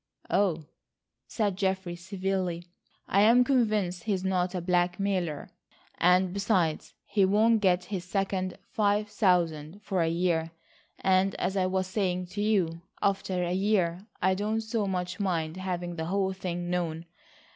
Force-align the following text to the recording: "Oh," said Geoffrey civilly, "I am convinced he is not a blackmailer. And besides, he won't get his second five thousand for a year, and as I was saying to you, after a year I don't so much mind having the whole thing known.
"Oh," 0.31 0.65
said 1.27 1.55
Geoffrey 1.55 1.95
civilly, 1.95 2.65
"I 3.07 3.21
am 3.21 3.43
convinced 3.43 4.05
he 4.05 4.13
is 4.13 4.23
not 4.23 4.55
a 4.55 4.59
blackmailer. 4.59 5.51
And 5.99 6.33
besides, 6.33 6.95
he 7.05 7.23
won't 7.23 7.61
get 7.61 7.83
his 7.83 8.03
second 8.03 8.57
five 8.71 9.09
thousand 9.09 9.83
for 9.83 10.01
a 10.01 10.07
year, 10.09 10.49
and 10.97 11.35
as 11.35 11.55
I 11.55 11.67
was 11.67 11.85
saying 11.85 12.25
to 12.33 12.41
you, 12.41 12.81
after 12.99 13.43
a 13.43 13.53
year 13.53 14.07
I 14.19 14.33
don't 14.33 14.61
so 14.61 14.87
much 14.87 15.19
mind 15.19 15.57
having 15.57 15.97
the 15.97 16.05
whole 16.05 16.33
thing 16.33 16.71
known. 16.71 17.05